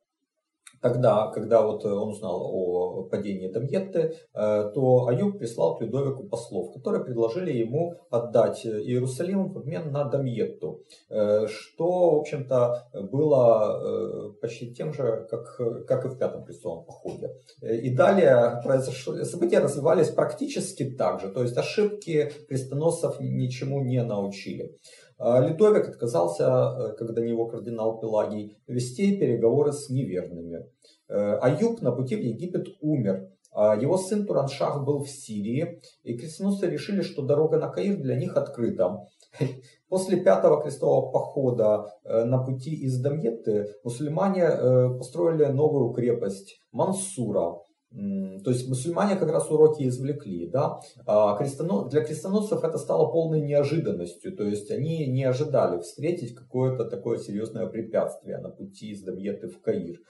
[0.81, 6.25] Тогда, когда вот э, он узнал о падении Дамьетты, э, то Аюб прислал к Людовику
[6.25, 14.33] послов, которые предложили ему отдать Иерусалим в обмен на Дамьетту, э, что, в общем-то, было
[14.41, 17.35] почти тем же, как, как и в Пятом крестовом походе.
[17.62, 24.77] И далее произошло, события развивались практически так же, то есть ошибки крестоносцев ничему не научили.
[25.18, 30.66] А Литовик отказался, э, когда него кардинал Пелагий, вести переговоры с неверными.
[31.09, 33.28] Э, Аюб на пути в Египет умер.
[33.50, 38.14] А его сын Тураншах был в Сирии, и крестоносцы решили, что дорога на Каир для
[38.14, 39.09] них открыта.
[39.88, 47.57] После пятого крестового похода э, на пути из Дамьетты мусульмане построили новую крепость Мансура.
[47.90, 50.81] То есть мусульмане как раз уроки извлекли, да.
[51.07, 57.18] А для крестоносцев это стало полной неожиданностью, то есть они не ожидали встретить какое-то такое
[57.18, 60.01] серьезное препятствие на пути из Дамьеты в Каир.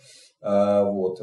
[0.41, 1.21] А, вот.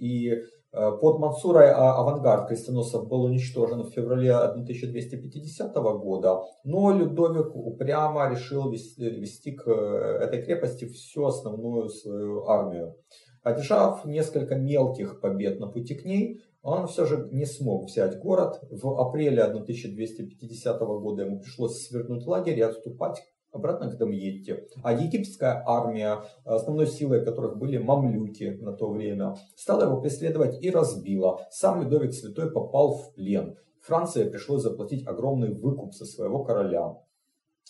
[0.00, 0.34] И
[0.70, 8.70] а, под Мансурой авангард крестоносцев был уничтожен в феврале 1250 года, но Людовик упрямо решил
[8.70, 12.94] вести, к э, этой крепости всю основную свою армию.
[13.42, 18.60] Одержав несколько мелких побед на пути к ней, он все же не смог взять город.
[18.70, 23.22] В апреле 1250 года ему пришлось свернуть лагерь и отступать
[23.52, 24.66] обратно к Дамьетте.
[24.82, 30.70] А египетская армия, основной силой которых были мамлюки на то время, стала его преследовать и
[30.70, 31.40] разбила.
[31.50, 33.56] Сам Людовик Святой попал в плен.
[33.80, 36.96] Франции пришлось заплатить огромный выкуп со своего короля.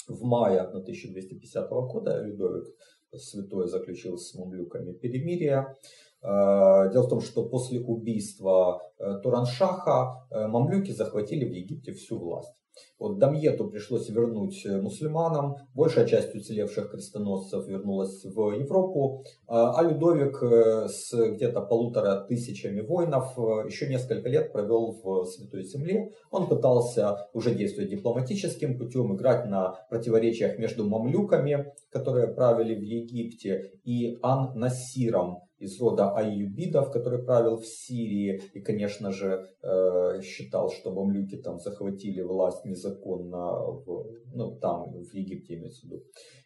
[0.09, 2.75] В мае 1250 года Людовик
[3.17, 5.77] святой заключил с мамлюками перемирие.
[6.23, 12.19] Э, дело в том, что после убийства э, Тураншаха э, мамлюки захватили в Египте всю
[12.19, 12.55] власть.
[12.99, 19.83] Вот Дамьету пришлось вернуть э, мусульманам, большая часть уцелевших крестоносцев вернулась в Европу, а, а
[19.83, 26.13] Людовик э, с где-то полутора тысячами воинов э, еще несколько лет провел в Святой Земле.
[26.31, 33.73] Он пытался уже действовать дипломатическим путем, играть на противоречиях между мамлюками, которые правили в Египте,
[33.85, 40.93] и Ан-Насиром, из рода Аюбидов, который правил в Сирии и, конечно же, э, считал, что
[40.93, 46.03] мамлюки там захватили власть незаконно в, ну, там, в Египте имеется в виду.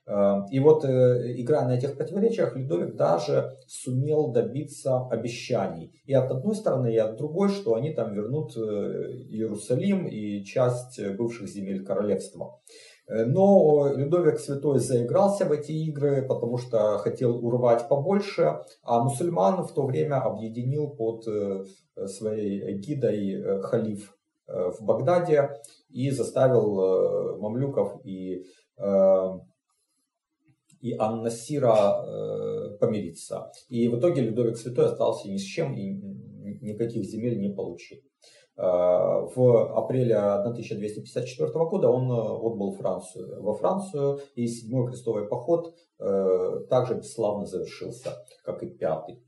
[0.07, 5.93] Э, и вот, э, играя на этих противоречиях, Людовик даже сумел добиться обещаний.
[6.07, 11.49] И от одной стороны, и от другой, что они там вернут Иерусалим и часть бывших
[11.49, 12.61] земель королевства.
[13.13, 19.65] Э, но Людовик Святой заигрался в эти игры, потому что хотел урвать побольше, а мусульман
[19.65, 21.65] в то время объединил под э,
[22.07, 24.17] своей гидой э, халиф
[24.49, 25.51] в Багдаде
[25.89, 28.45] и заставил мамлюков и,
[30.81, 33.53] и Ан-Насира помириться.
[33.69, 35.93] И в итоге Людовик Святой остался ни с чем и
[36.61, 38.01] никаких земель не получил.
[38.57, 38.63] Э,
[39.35, 46.67] в апреле 1254 года он э, отбыл Францию, во Францию, и седьмой крестовый поход э,
[46.69, 48.13] также бесславно завершился,
[48.45, 49.23] как и пятый.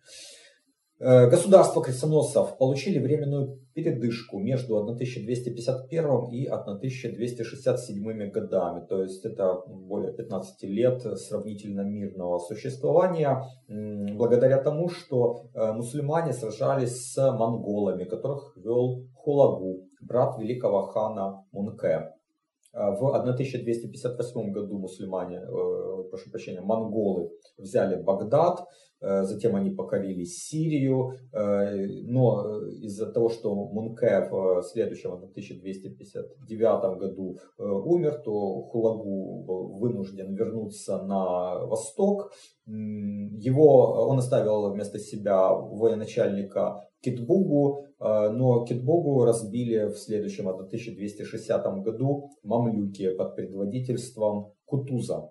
[1.00, 10.12] Э, государства крестоносцев получили временную передышку между 1251 и 1267 годами, то есть это более
[10.12, 19.08] 15 лет сравнительно мирного существования, благодаря тому, что э, мусульмане сражались с монголами, которых вел
[19.16, 22.12] Хулагу, брат великого хана Мунке.
[22.72, 25.40] Э, в 1258 году мусульмане,
[26.08, 28.64] прошу прощения, монголы взяли Багдад,
[29.24, 37.38] затем они покорили Сирию, э, но из-за того, что Мунке в следующем, в 1259 году
[37.58, 42.32] э, умер, то Хулагу вынужден вернуться на восток.
[42.66, 52.30] Его, он оставил вместо себя военачальника Китбугу, но Китбугу разбили в следующем, в 1260 году
[52.42, 55.30] мамлюки под предводительством Кутуза.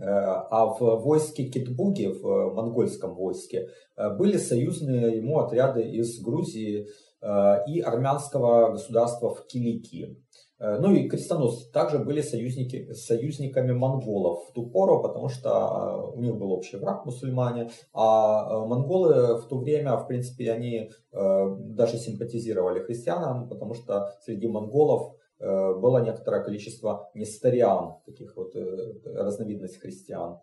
[0.00, 6.86] Э, а в войске Китбуги, в монгольском войске, э, были союзные ему отряды из Грузии
[7.20, 10.22] э, и армянского государства в Киликии.
[10.60, 16.36] Ну и крестоносцы также были союзники, союзниками монголов в ту пору, потому что у них
[16.36, 23.48] был общий враг мусульмане, а монголы в то время, в принципе, они даже симпатизировали христианам,
[23.48, 30.40] потому что среди монголов Э, было некоторое количество нестариан, таких вот э, разновидностей христиан.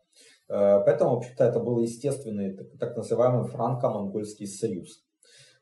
[0.48, 5.04] Э, поэтому, в общем-то, это был естественный так называемый франко-монгольский союз.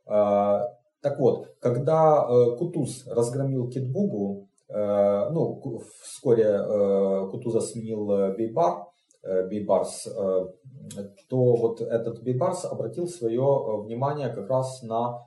[0.05, 2.27] Так вот, когда
[2.57, 8.88] Кутуз разгромил Китбугу, ну, вскоре Кутуза сменил Бейбар,
[9.23, 15.25] Бейбарс, то вот этот Бейбарс обратил свое внимание как раз на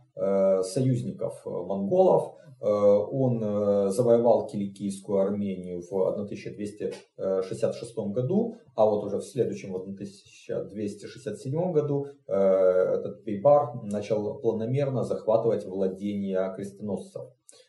[0.62, 9.24] союзников монголов, Э, он э, завоевал Киликийскую Армению в 1266 году, а вот уже в
[9.24, 17.24] следующем, в 1267 году, э, этот Бейбар начал планомерно захватывать владения крестоносцев.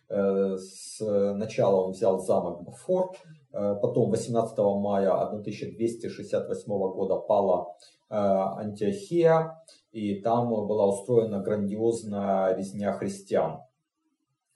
[0.08, 3.12] Сначала он взял замок Бафор,
[3.52, 7.76] потом 18 мая 1268 года пала
[8.10, 9.62] Антиохия,
[9.92, 13.67] и там была устроена грандиозная резня христиан.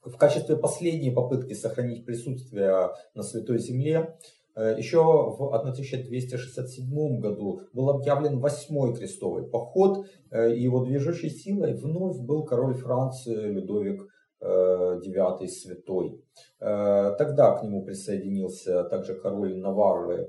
[0.04, 4.16] В качестве последней попытки сохранить присутствие на Святой Земле
[4.56, 11.74] э, еще в 1267 году был объявлен восьмой крестовый поход, э, и его движущей силой
[11.74, 14.08] вновь был король Франции Людовик
[14.40, 16.20] IX э, Святой.
[16.58, 20.28] Тогда к нему присоединился также король Наварры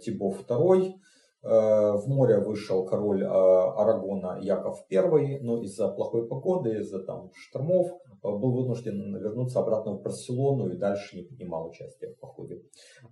[0.00, 0.94] Тибо II,
[1.42, 7.92] в море вышел король Арагона Яков I, но из-за плохой погоды, из-за там штормов
[8.32, 12.62] был вынужден вернуться обратно в Барселону и дальше не принимал участия в походе.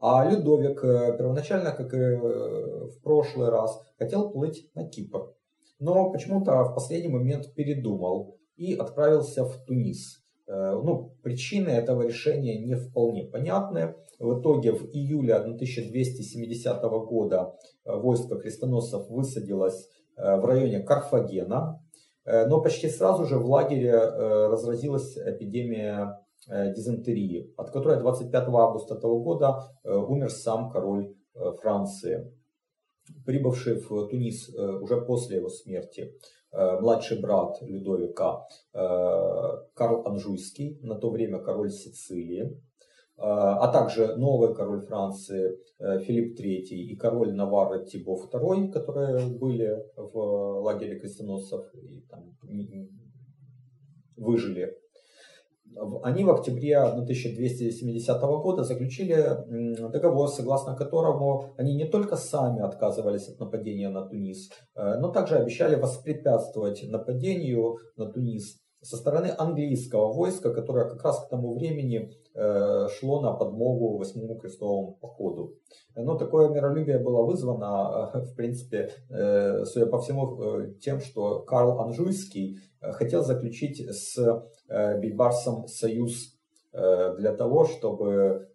[0.00, 5.32] А Людовик э, первоначально, как и э, в прошлый раз, хотел плыть на Кипр.
[5.78, 10.22] Но почему-то в последний момент передумал и отправился в Тунис.
[10.46, 13.94] Э, ну, причины этого решения не вполне понятны.
[14.18, 17.54] В итоге в июле 1270 года
[17.84, 21.83] войско крестоносцев высадилось в районе Карфагена, Э,
[22.24, 28.96] но почти сразу же в лагере э, разразилась эпидемия э, дизентерии, от которой 25 августа
[28.96, 31.14] того года умер сам король
[31.60, 32.32] Франции.
[33.26, 36.14] Прибывший в Тунис уже после его смерти
[36.52, 42.62] младший брат Людовика Карл Анжуйский, на то время король Сицилии,
[43.16, 49.26] а, а также новый король Франции э, Филипп III и король Наварры Тибо II, которые
[49.38, 52.36] были в лагере крестоносцев и там
[54.16, 54.76] выжили.
[56.02, 63.38] они в октябре 1270 года заключили договор, согласно которому они не только сами отказывались от
[63.38, 70.52] нападения на Тунис, э, но также обещали воспрепятствовать нападению на Тунис со стороны английского войска,
[70.52, 75.54] которое как раз к тому времени э, шло на подмогу восьмому крестовому походу.
[75.96, 81.80] Но такое миролюбие было вызвано, э, в принципе, э, судя по всему, тем, что Карл
[81.80, 84.18] Анжуйский хотел заключить с
[84.68, 86.34] Бейбарсом союз
[86.72, 88.48] для того, чтобы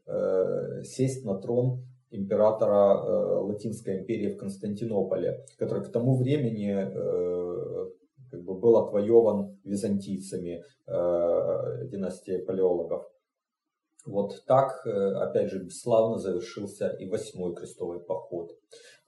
[0.83, 7.88] сесть на трон императора Латинской империи в Константинополе, который к тому времени
[8.49, 13.07] бы был отвоеван византийцами э, династией палеологов.
[14.05, 18.51] Вот так, э, опять же, бесславно завершился и восьмой крестовый поход.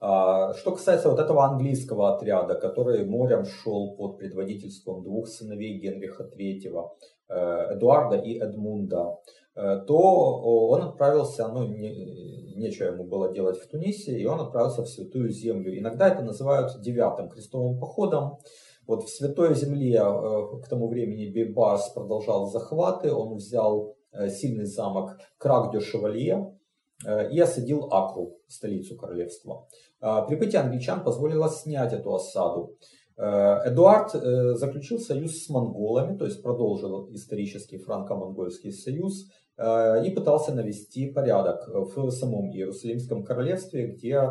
[0.00, 6.24] А, что касается вот этого английского отряда, который морем шел под предводительством двух сыновей Генриха
[6.24, 6.88] III,
[7.28, 9.18] э, Эдуарда и Эдмунда,
[9.54, 14.82] э, то он отправился, ну, не, нечего ему было делать в Тунисе, и он отправился
[14.82, 15.78] в Святую Землю.
[15.78, 18.38] Иногда это называют девятым крестовым походом.
[18.86, 24.66] Вот в Святой Земле э, к тому времени Бейбарс продолжал захваты, он взял э, сильный
[24.66, 26.58] замок Крак-де-Шевалье
[27.06, 29.68] э, и осадил Акру, столицу королевства.
[30.00, 32.76] Прибытие англичан позволило снять эту осаду.
[33.16, 34.10] Эдуард
[34.58, 42.10] заключил союз с монголами, то есть продолжил исторический франко-монгольский союз и пытался навести порядок в
[42.10, 44.28] самом Иерусалимском королевстве, где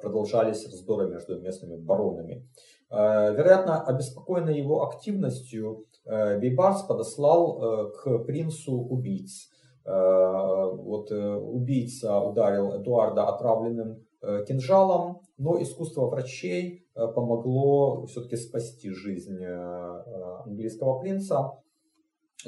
[0.00, 2.46] продолжались раздоры между местными баронами.
[2.90, 9.50] Э, вероятно, обеспокоенный его активностью, э, Бейбарс подослал э, к принцу убийц.
[9.84, 14.04] Вот убийца ударил Эдуарда отравленным
[14.46, 19.42] кинжалом, но искусство врачей помогло все-таки спасти жизнь
[20.44, 21.54] английского принца.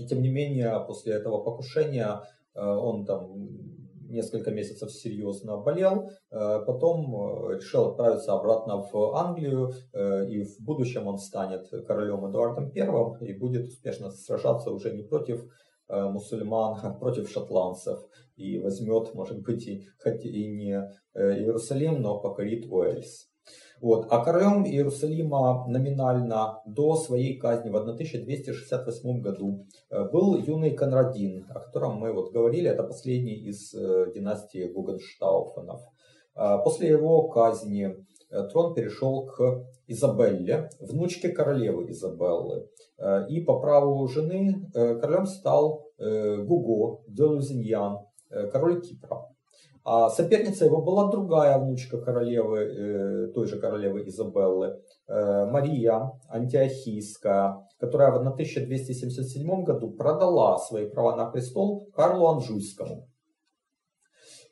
[0.06, 2.20] Тем не менее, после этого покушения
[2.54, 3.79] он там
[4.10, 10.60] несколько месяцев серьезно болел, э, потом э, решил отправиться обратно в Англию, э, и в
[10.60, 15.44] будущем он станет королем Эдуардом I и будет успешно сражаться уже не против
[15.88, 17.98] мусульман, а против шотландцев,
[18.36, 23.29] и возьмет, может быть, и, хоть и не Иерусалим, но покорит Уэльс.
[23.80, 24.08] Вот.
[24.10, 31.60] А королем Иерусалима номинально до своей казни в 1268 году э, был юный Конрадин, о
[31.60, 35.80] котором мы вот говорили, это последний из э, династии Гугенштауфенов.
[36.34, 37.96] А после его казни
[38.30, 42.68] э, трон перешел к Изабелле, внучке королевы Изабеллы.
[43.30, 48.00] И по праву жены королем стал Гуго де Лузиньян,
[48.52, 49.29] король Кипра.
[49.82, 54.78] А соперница его была другая внучка королевы, э, той же королевы Изабеллы,
[55.08, 63.08] э, Мария Антиохийская, которая в 1277 году продала свои права на престол Карлу Анжуйскому.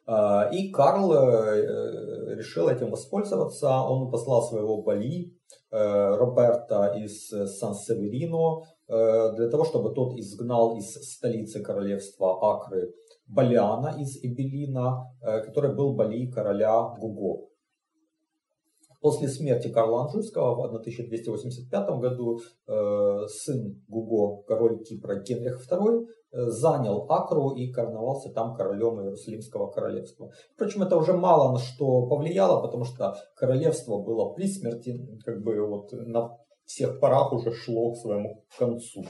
[0.07, 3.68] Э, и Карл решил этим воспользоваться.
[3.68, 5.35] Он послал своего Бали,
[5.70, 12.95] Роберта из Сан-Северино, для того, чтобы тот изгнал из столицы королевства Акры
[13.29, 17.49] Балиана из Эбелина, э, который был Бали короля Гуго.
[19.01, 26.47] После смерти Карла Анжуйского в 1285 году э, сын Гуго, король Кипра Генрих II, э,
[26.47, 30.33] занял Акру и короновался там королем Иерусалимского королевства.
[30.55, 35.64] Впрочем, это уже мало на что повлияло, потому что королевство было при смерти, как бы
[35.64, 39.05] вот на всех парах уже шло к своему концу.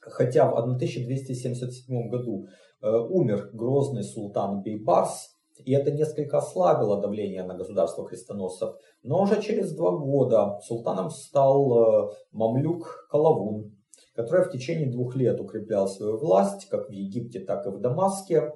[0.00, 2.46] Хотя в 1277 году
[2.90, 8.76] умер грозный султан Бейбарс, и это несколько ослабило давление на государство крестоносцев.
[9.02, 13.72] Но уже через два года султаном стал э, мамлюк Калавун,
[14.14, 18.52] который в течение двух лет укреплял свою власть, как в Египте, так и в Дамаске.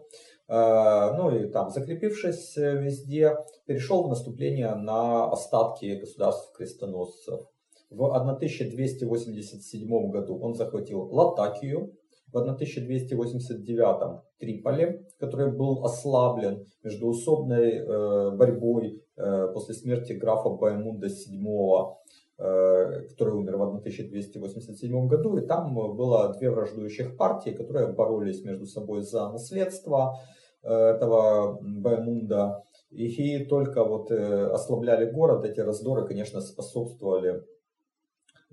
[0.48, 7.40] Э, ну и там, закрепившись везде, перешел в наступление на остатки государств крестоносцев.
[7.88, 11.92] В 1287 году он захватил Латакию,
[12.32, 21.94] в 1289 Триполе, который был ослаблен междуусобной э, борьбой э, после смерти графа Баймунда VII,
[22.38, 25.36] э, который умер в 1287 году.
[25.36, 30.14] И там было две враждующих партии, которые боролись между собой за наследство
[30.62, 32.64] э, этого Баймунда.
[32.90, 37.44] И только вот э, ослабляли город, эти раздоры, конечно, способствовали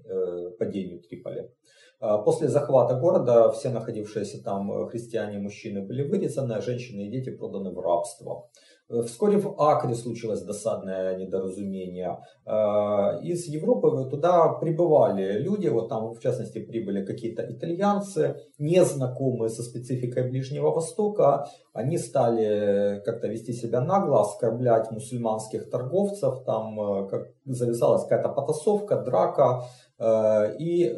[0.04, 1.50] э, падению Триполи.
[2.00, 7.12] А, после захвата города все находившиеся там э, христиане мужчины были вырезаны, а женщины и
[7.12, 8.50] дети проданы в рабство.
[9.06, 12.20] Вскоре в Акре случилось досадное недоразумение.
[13.22, 20.30] Из Европы туда прибывали люди, вот там в частности прибыли какие-то итальянцы, незнакомые со спецификой
[20.30, 21.50] Ближнего Востока.
[21.74, 29.66] Они стали как-то вести себя нагло, оскорблять мусульманских торговцев, там как завязалась какая-то потасовка, драка,
[30.00, 30.94] и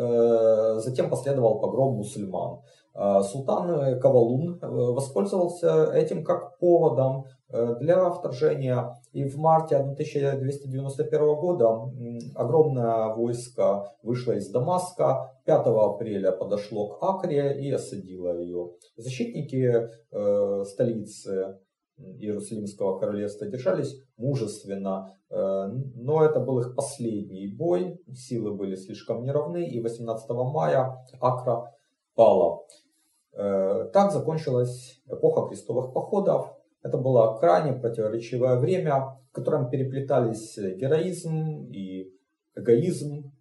[0.77, 2.59] затем последовал погром мусульман.
[3.01, 8.93] А, султан Кавалун э, воспользовался этим как поводом э, для вторжения.
[9.13, 11.91] И в марте 1291 года
[12.35, 18.71] огромное войско вышло из Дамаска, 5 апреля подошло к Акре и осадило ее.
[18.97, 21.57] Защитники э, столицы
[22.19, 29.79] Иерусалимского королевства держались мужественно, но это был их последний бой, силы были слишком неравны, и
[29.79, 31.73] 18 мая Акра
[32.15, 32.65] пала.
[33.33, 36.53] Э, так закончилась эпоха крестовых походов.
[36.83, 42.13] Это было крайне противоречивое время, в котором переплетались героизм и
[42.55, 43.31] эгоизм,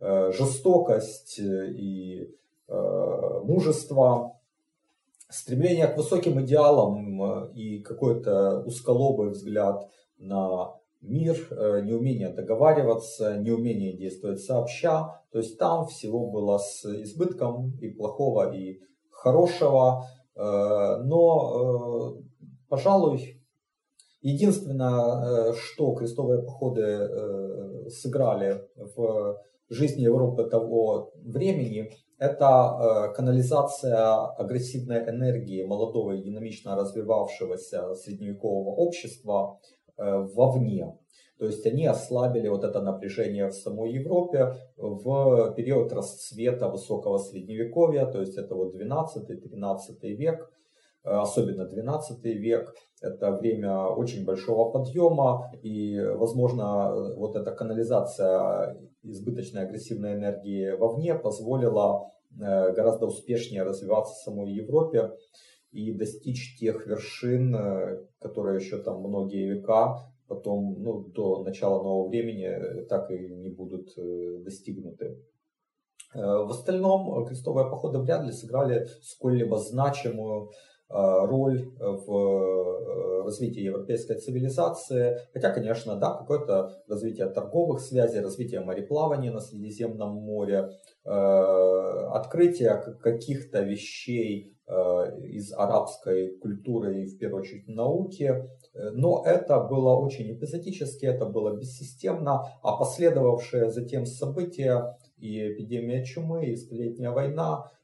[0.00, 2.30] э, жестокость и
[2.68, 4.37] э, мужество,
[5.28, 11.36] стремление к высоким идеалам и какой-то усколобый взгляд на мир,
[11.84, 15.22] неумение договариваться, неумение действовать сообща.
[15.30, 18.80] То есть там всего было с избытком и плохого, и
[19.18, 20.04] хорошего,
[20.34, 20.40] э,
[21.04, 22.22] но, э,
[22.68, 23.42] пожалуй,
[24.22, 35.64] единственное, э, что крестовые походы сыграли в жизни Европы того времени, это канализация агрессивной энергии
[35.64, 39.60] молодого и динамично развивавшегося средневекового общества
[39.96, 40.96] вовне.
[41.38, 48.06] То есть они ослабили вот это напряжение в самой Европе в период расцвета высокого средневековья,
[48.06, 50.50] то есть это вот 12-13 век,
[51.04, 52.74] э, особенно 12 век.
[53.00, 58.76] Это время очень большого подъема и, возможно, вот эта канализация
[59.10, 65.12] избыточной агрессивной энергии вовне позволила э, гораздо успешнее развиваться самой Европе
[65.70, 72.08] и достичь тех вершин, э, которые еще там многие века потом ну, до начала нового
[72.08, 73.94] времени э, так и не будут
[74.44, 75.18] достигнуты.
[76.14, 80.50] В остальном крестовые походы вряд ли сыграли сколь-либо значимую
[80.88, 82.06] роль в
[83.28, 85.18] развитии европейской цивилизации.
[85.32, 90.70] Хотя, конечно, да, какое-то развитие торговых связей, развитие мореплавания на Средиземном море,
[91.04, 94.54] открытие каких-то вещей
[95.22, 98.34] из арабской культуры и, в первую очередь, науки,
[98.74, 106.46] но это было очень эпизодически, это было бессистемно, а последовавшие затем события и эпидемия чумы,
[106.46, 107.77] и Столетняя война, э,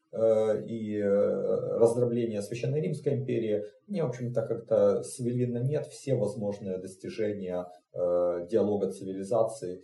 [0.66, 6.78] и э, раздробление Священной Римской империи, они, в общем-то, как-то свели на нет все возможные
[6.78, 9.82] достижения э, диалога цивилизаций,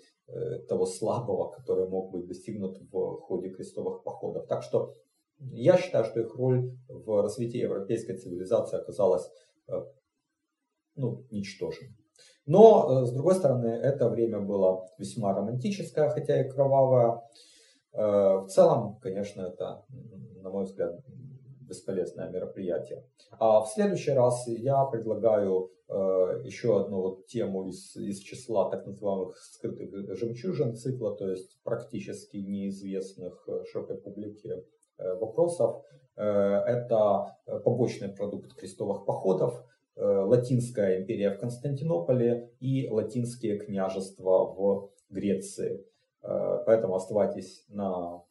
[0.69, 4.47] того слабого, который мог быть достигнут в ходе крестовых походов.
[4.47, 4.95] Так что
[5.41, 9.29] я считаю, что их роль в развитии европейской цивилизации оказалась
[10.95, 11.97] ну, ничтожен.
[12.47, 17.21] Но, э, с другой стороны, это время было весьма романтическое, хотя и кровавое.
[17.93, 19.85] Э, в целом, конечно, это,
[20.43, 21.01] на мой взгляд,
[21.61, 23.05] бесполезное мероприятие.
[23.39, 25.93] А в следующий раз я предлагаю э,
[26.45, 32.39] еще одну вот тему из, из числа так называемых скрытых жемчужин цикла, то есть практически
[32.39, 34.65] неизвестных широкой публике
[34.99, 35.83] вопросов.
[36.17, 39.65] Это побочный продукт крестовых походов,
[40.01, 45.85] Э, Латинская империя в Константинополе и латинские княжества в Греции.
[46.23, 48.23] Э, поэтому оставайтесь на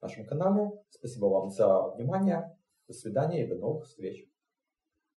[0.00, 0.70] нашем канале.
[0.90, 2.56] Спасибо вам за внимание.
[2.88, 4.28] До свидания и до новых встреч.